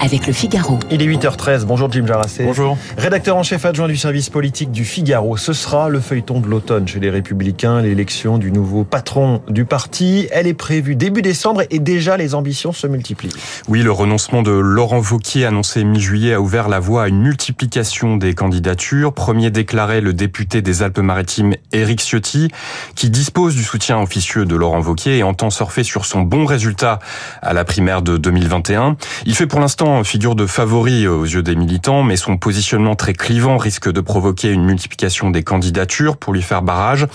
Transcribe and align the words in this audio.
avec 0.00 0.26
le 0.26 0.32
Figaro. 0.32 0.78
Il 0.90 1.02
est 1.02 1.06
8h13. 1.06 1.64
Bonjour 1.64 1.90
Jim 1.90 2.06
Jarassé. 2.06 2.44
Bonjour. 2.44 2.76
Rédacteur 2.96 3.36
en 3.36 3.42
chef 3.42 3.64
adjoint 3.64 3.88
du 3.88 3.96
service 3.96 4.30
politique 4.30 4.70
du 4.70 4.84
Figaro. 4.84 5.36
Ce 5.36 5.52
sera 5.52 5.88
le 5.88 6.00
feuilleton 6.00 6.40
de 6.40 6.46
l'automne 6.46 6.86
chez 6.86 7.00
les 7.00 7.10
Républicains, 7.10 7.80
l'élection 7.80 8.38
du 8.38 8.52
nouveau 8.52 8.84
patron 8.84 9.42
du 9.48 9.64
parti. 9.64 10.28
Elle 10.30 10.46
est 10.46 10.54
prévue 10.54 10.96
début 10.96 11.22
décembre 11.22 11.62
et 11.70 11.78
déjà 11.78 12.16
les 12.16 12.34
ambitions 12.34 12.72
se 12.72 12.86
multiplient. 12.86 13.32
Oui, 13.68 13.82
le 13.82 13.92
renoncement 13.92 14.42
de 14.42 14.52
Laurent 14.52 15.00
Vauquier 15.00 15.44
annoncé 15.46 15.84
mi-juillet 15.84 16.34
a 16.34 16.40
ouvert 16.40 16.68
la 16.68 16.80
voie 16.80 17.04
à 17.04 17.08
une 17.08 17.20
multiplication 17.20 18.16
des 18.16 18.34
candidatures. 18.34 19.12
Premier 19.12 19.50
déclaré 19.50 20.00
le 20.00 20.12
député 20.12 20.62
des 20.62 20.82
Alpes-Maritimes 20.82 21.54
Éric 21.72 22.00
Ciotti, 22.00 22.48
qui 22.94 23.10
dispose 23.10 23.54
du 23.54 23.62
soutien 23.62 24.00
officieux 24.00 24.44
de 24.44 24.54
Laurent 24.54 24.80
Vauquier 24.80 25.18
et 25.18 25.22
entend 25.22 25.50
surfer 25.50 25.82
sur 25.82 26.04
son 26.04 26.22
bon 26.22 26.44
résultat 26.44 26.98
à 27.42 27.52
la 27.52 27.64
primaire 27.64 28.02
de 28.02 28.16
2021. 28.16 28.96
Il 29.26 29.34
fait 29.34 29.46
pour 29.46 29.60
l'instant 29.60 29.87
figure 30.04 30.34
de 30.34 30.46
favori 30.46 31.06
aux 31.06 31.24
yeux 31.24 31.42
des 31.42 31.56
militants, 31.56 32.02
mais 32.02 32.16
son 32.16 32.36
positionnement 32.36 32.94
très 32.94 33.12
clivant 33.12 33.56
risque 33.56 33.90
de 33.90 34.00
provoquer 34.00 34.52
une 34.52 34.64
multiplication 34.64 35.30
des 35.30 35.42
candidatures 35.42 36.16
pour 36.16 36.32
lui 36.32 36.42
faire 36.42 36.62
barrage. 36.62 37.06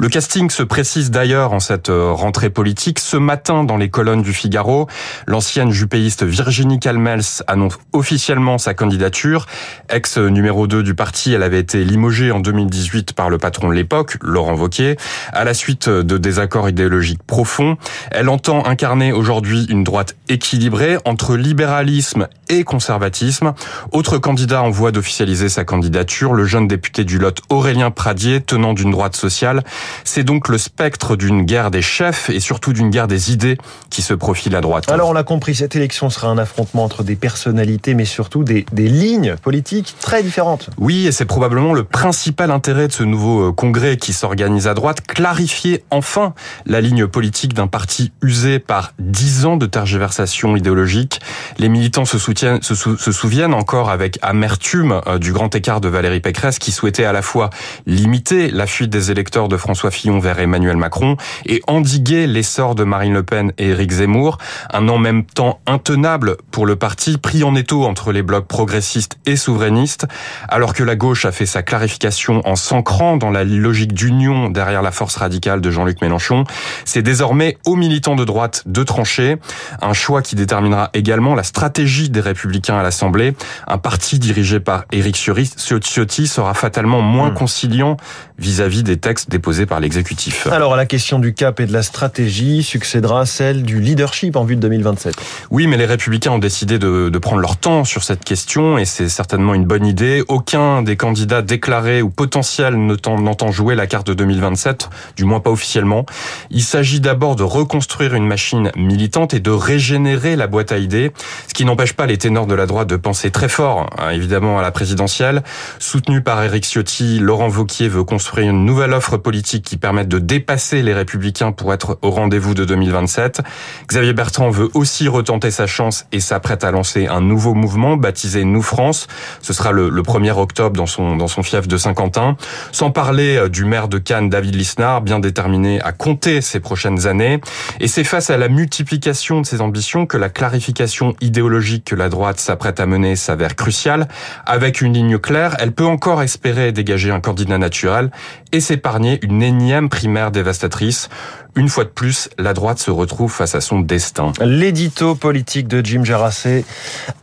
Le 0.00 0.08
casting 0.08 0.50
se 0.50 0.62
précise 0.62 1.10
d'ailleurs 1.10 1.52
en 1.52 1.60
cette 1.60 1.90
euh, 1.90 2.12
rentrée 2.12 2.50
politique. 2.50 2.98
Ce 2.98 3.16
matin, 3.16 3.64
dans 3.64 3.76
les 3.76 3.88
colonnes 3.88 4.22
du 4.22 4.32
Figaro, 4.32 4.88
l'ancienne 5.26 5.70
jupéiste 5.70 6.24
Virginie 6.24 6.80
Calmels 6.80 7.42
annonce 7.46 7.78
officiellement 7.92 8.58
sa 8.58 8.74
candidature. 8.74 9.46
Ex 9.88 10.18
numéro 10.18 10.66
2 10.66 10.82
du 10.82 10.94
parti, 10.94 11.32
elle 11.32 11.42
avait 11.42 11.60
été 11.60 11.84
limogée 11.84 12.30
en 12.30 12.40
2018 12.40 13.12
par 13.12 13.30
le 13.30 13.38
patron 13.38 13.68
de 13.68 13.74
l'époque, 13.74 14.16
Laurent 14.22 14.54
Wauquiez, 14.54 14.96
à 15.32 15.44
la 15.44 15.54
suite 15.54 15.88
de 15.88 16.18
désaccords 16.18 16.68
idéologiques 16.68 17.22
profonds. 17.22 17.76
Elle 18.10 18.28
entend 18.28 18.64
incarner 18.66 19.12
aujourd'hui 19.12 19.66
une 19.68 19.84
droite 19.84 20.16
équilibrée 20.28 20.96
entre 21.04 21.36
libéralisme 21.36 22.21
et 22.48 22.64
conservatisme. 22.64 23.54
Autre 23.92 24.18
candidat 24.18 24.62
en 24.62 24.70
voie 24.70 24.92
d'officialiser 24.92 25.48
sa 25.48 25.64
candidature, 25.64 26.34
le 26.34 26.44
jeune 26.44 26.68
député 26.68 27.04
du 27.04 27.18
Lot 27.18 27.40
Aurélien 27.48 27.90
Pradier, 27.90 28.40
tenant 28.40 28.72
d'une 28.72 28.90
droite 28.90 29.16
sociale. 29.16 29.62
C'est 30.04 30.24
donc 30.24 30.48
le 30.48 30.58
spectre 30.58 31.16
d'une 31.16 31.42
guerre 31.42 31.70
des 31.70 31.82
chefs 31.82 32.30
et 32.30 32.40
surtout 32.40 32.72
d'une 32.72 32.90
guerre 32.90 33.08
des 33.08 33.32
idées 33.32 33.58
qui 33.90 34.02
se 34.02 34.14
profile 34.14 34.56
à 34.56 34.60
droite. 34.60 34.90
Alors 34.90 35.10
on 35.10 35.12
l'a 35.12 35.24
compris, 35.24 35.54
cette 35.54 35.76
élection 35.76 36.10
sera 36.10 36.28
un 36.28 36.38
affrontement 36.38 36.84
entre 36.84 37.02
des 37.02 37.16
personnalités 37.16 37.94
mais 37.94 38.04
surtout 38.04 38.44
des, 38.44 38.64
des 38.72 38.88
lignes 38.88 39.36
politiques 39.42 39.94
très 40.00 40.22
différentes. 40.22 40.70
Oui, 40.78 41.06
et 41.06 41.12
c'est 41.12 41.24
probablement 41.24 41.72
le 41.72 41.84
principal 41.84 42.50
intérêt 42.50 42.88
de 42.88 42.92
ce 42.92 43.02
nouveau 43.02 43.48
euh, 43.48 43.52
congrès 43.52 43.96
qui 43.96 44.12
s'organise 44.12 44.66
à 44.66 44.74
droite, 44.74 45.00
clarifier 45.06 45.84
enfin 45.90 46.34
la 46.66 46.80
ligne 46.80 47.06
politique 47.06 47.54
d'un 47.54 47.66
parti 47.66 48.12
usé 48.22 48.58
par 48.58 48.92
dix 48.98 49.46
ans 49.46 49.56
de 49.56 49.66
tergiversation 49.66 50.56
idéologique. 50.56 51.20
Les 51.58 51.68
militants 51.68 52.04
se, 52.18 52.74
se, 52.74 53.12
souviennent 53.12 53.54
encore 53.54 53.90
avec 53.90 54.18
amertume 54.22 55.00
euh, 55.06 55.18
du 55.18 55.32
grand 55.32 55.54
écart 55.54 55.80
de 55.80 55.88
Valérie 55.88 56.20
Pécresse 56.20 56.58
qui 56.58 56.72
souhaitait 56.72 57.04
à 57.04 57.12
la 57.12 57.22
fois 57.22 57.50
limiter 57.86 58.50
la 58.50 58.66
fuite 58.66 58.90
des 58.90 59.10
électeurs 59.10 59.48
de 59.48 59.56
François 59.56 59.90
Fillon 59.90 60.18
vers 60.18 60.38
Emmanuel 60.38 60.76
Macron 60.76 61.16
et 61.46 61.62
endiguer 61.66 62.26
l'essor 62.26 62.74
de 62.74 62.84
Marine 62.84 63.14
Le 63.14 63.22
Pen 63.22 63.52
et 63.58 63.68
Éric 63.68 63.92
Zemmour, 63.92 64.38
un 64.72 64.88
en 64.88 64.98
même 64.98 65.24
temps 65.24 65.60
intenable 65.66 66.36
pour 66.50 66.66
le 66.66 66.76
parti 66.76 67.18
pris 67.18 67.44
en 67.44 67.54
étau 67.54 67.84
entre 67.84 68.12
les 68.12 68.22
blocs 68.22 68.46
progressistes 68.46 69.18
et 69.26 69.36
souverainistes, 69.36 70.06
alors 70.48 70.74
que 70.74 70.82
la 70.82 70.96
gauche 70.96 71.24
a 71.24 71.32
fait 71.32 71.46
sa 71.46 71.62
clarification 71.62 72.46
en 72.46 72.56
s'ancrant 72.56 73.16
dans 73.16 73.30
la 73.30 73.44
logique 73.44 73.92
d'union 73.94 74.50
derrière 74.50 74.82
la 74.82 74.90
force 74.90 75.16
radicale 75.16 75.60
de 75.60 75.70
Jean-Luc 75.70 76.02
Mélenchon. 76.02 76.44
C'est 76.84 77.02
désormais 77.02 77.58
aux 77.66 77.76
militants 77.76 78.16
de 78.16 78.24
droite 78.24 78.62
de 78.66 78.82
trancher, 78.82 79.36
un 79.80 79.92
choix 79.92 80.22
qui 80.22 80.36
déterminera 80.36 80.90
également 80.94 81.34
la 81.34 81.42
stratégie 81.42 82.01
des 82.10 82.20
Républicains 82.20 82.76
à 82.76 82.82
l'Assemblée. 82.82 83.34
Un 83.66 83.78
parti 83.78 84.18
dirigé 84.18 84.60
par 84.60 84.84
Éric 84.92 85.16
Ciotti 85.16 86.26
sera 86.26 86.54
fatalement 86.54 87.00
moins 87.00 87.30
hmm. 87.30 87.34
conciliant 87.34 87.96
vis-à-vis 88.38 88.82
des 88.82 88.96
textes 88.96 89.30
déposés 89.30 89.66
par 89.66 89.80
l'exécutif. 89.80 90.46
Alors 90.48 90.74
à 90.74 90.76
la 90.76 90.86
question 90.86 91.18
du 91.18 91.34
cap 91.34 91.60
et 91.60 91.66
de 91.66 91.72
la 91.72 91.82
stratégie 91.82 92.62
succédera 92.62 93.24
celle 93.26 93.62
du 93.62 93.80
leadership 93.80 94.36
en 94.36 94.44
vue 94.44 94.56
de 94.56 94.60
2027. 94.60 95.14
Oui, 95.50 95.66
mais 95.66 95.76
les 95.76 95.86
Républicains 95.86 96.32
ont 96.32 96.38
décidé 96.38 96.78
de, 96.78 97.08
de 97.08 97.18
prendre 97.18 97.40
leur 97.40 97.56
temps 97.56 97.84
sur 97.84 98.02
cette 98.02 98.24
question 98.24 98.78
et 98.78 98.84
c'est 98.84 99.08
certainement 99.08 99.54
une 99.54 99.64
bonne 99.64 99.86
idée. 99.86 100.24
Aucun 100.28 100.82
des 100.82 100.96
candidats 100.96 101.42
déclarés 101.42 102.02
ou 102.02 102.10
potentiels 102.10 102.74
n'entend 102.76 103.52
jouer 103.52 103.74
la 103.74 103.86
carte 103.86 104.06
de 104.06 104.14
2027, 104.14 104.88
du 105.16 105.24
moins 105.24 105.40
pas 105.40 105.50
officiellement. 105.50 106.06
Il 106.50 106.62
s'agit 106.62 107.00
d'abord 107.00 107.36
de 107.36 107.42
reconstruire 107.42 108.14
une 108.14 108.26
machine 108.26 108.70
militante 108.76 109.34
et 109.34 109.40
de 109.40 109.50
régénérer 109.50 110.36
la 110.36 110.46
boîte 110.46 110.72
à 110.72 110.78
idées, 110.78 111.12
ce 111.48 111.54
qui 111.54 111.64
n'empêche 111.64 111.91
pas 111.94 112.06
les 112.06 112.18
ténors 112.18 112.46
de 112.46 112.54
la 112.54 112.66
droite 112.66 112.88
de 112.88 112.96
penser 112.96 113.30
très 113.30 113.48
fort, 113.48 113.90
hein, 113.98 114.10
évidemment, 114.10 114.58
à 114.58 114.62
la 114.62 114.70
présidentielle. 114.70 115.42
Soutenu 115.78 116.22
par 116.22 116.42
Éric 116.42 116.64
Ciotti, 116.64 117.18
Laurent 117.18 117.48
Vauquier 117.48 117.88
veut 117.88 118.04
construire 118.04 118.50
une 118.50 118.64
nouvelle 118.64 118.92
offre 118.92 119.16
politique 119.16 119.64
qui 119.64 119.76
permette 119.76 120.08
de 120.08 120.18
dépasser 120.18 120.82
les 120.82 120.94
républicains 120.94 121.52
pour 121.52 121.72
être 121.72 121.98
au 122.02 122.10
rendez-vous 122.10 122.54
de 122.54 122.64
2027. 122.64 123.42
Xavier 123.88 124.12
Bertrand 124.12 124.50
veut 124.50 124.68
aussi 124.74 125.08
retenter 125.08 125.50
sa 125.50 125.66
chance 125.66 126.06
et 126.12 126.20
s'apprête 126.20 126.64
à 126.64 126.70
lancer 126.70 127.06
un 127.06 127.20
nouveau 127.20 127.54
mouvement 127.54 127.96
baptisé 127.96 128.44
Nous 128.44 128.62
France. 128.62 129.06
Ce 129.40 129.52
sera 129.52 129.72
le, 129.72 129.90
1er 129.90 130.32
octobre 130.32 130.76
dans 130.76 130.86
son, 130.86 131.16
dans 131.16 131.28
son 131.28 131.42
fief 131.42 131.68
de 131.68 131.76
Saint-Quentin. 131.76 132.36
Sans 132.72 132.90
parler 132.90 133.36
euh, 133.36 133.48
du 133.48 133.64
maire 133.64 133.88
de 133.88 133.98
Cannes, 133.98 134.28
David 134.28 134.54
Lisnard, 134.54 135.00
bien 135.00 135.20
déterminé 135.20 135.80
à 135.82 135.92
compter 135.92 136.40
ces 136.40 136.60
prochaines 136.60 137.06
années. 137.06 137.40
Et 137.80 137.88
c'est 137.88 138.04
face 138.04 138.30
à 138.30 138.36
la 138.36 138.48
multiplication 138.48 139.40
de 139.40 139.46
ses 139.46 139.60
ambitions 139.60 140.06
que 140.06 140.16
la 140.16 140.28
clarification 140.28 141.14
idéologique 141.20 141.71
que 141.80 141.94
la 141.94 142.08
droite 142.08 142.38
s'apprête 142.38 142.80
à 142.80 142.86
mener 142.86 143.16
s'avère 143.16 143.56
cruciale. 143.56 144.08
Avec 144.46 144.80
une 144.80 144.92
ligne 144.92 145.18
claire, 145.18 145.56
elle 145.58 145.72
peut 145.72 145.86
encore 145.86 146.22
espérer 146.22 146.72
dégager 146.72 147.10
un 147.10 147.20
candidat 147.20 147.58
naturel 147.58 148.10
et 148.52 148.60
s'épargner 148.60 149.18
une 149.22 149.42
énième 149.42 149.88
primaire 149.88 150.30
dévastatrice. 150.30 151.08
Une 151.54 151.68
fois 151.68 151.84
de 151.84 151.90
plus, 151.90 152.28
la 152.38 152.54
droite 152.54 152.78
se 152.78 152.90
retrouve 152.90 153.32
face 153.32 153.54
à 153.54 153.60
son 153.60 153.80
destin. 153.80 154.32
L'édito 154.40 155.14
politique 155.14 155.68
de 155.68 155.84
Jim 155.84 156.04
Jarassé 156.04 156.64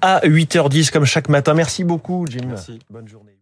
à 0.01 0.19
8h10 0.21 0.91
comme 0.91 1.05
chaque 1.05 1.29
matin. 1.29 1.53
Merci 1.53 1.83
beaucoup 1.83 2.25
Jim. 2.27 2.45
Merci. 2.47 2.79
Bonne 2.89 3.07
journée. 3.07 3.38